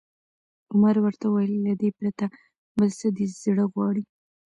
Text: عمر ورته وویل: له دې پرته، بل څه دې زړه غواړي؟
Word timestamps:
عمر 0.71 0.95
ورته 1.03 1.25
وویل: 1.27 1.53
له 1.65 1.73
دې 1.81 1.89
پرته، 1.97 2.25
بل 2.77 2.89
څه 2.99 3.07
دې 3.15 3.25
زړه 3.41 3.65
غواړي؟ 3.73 4.03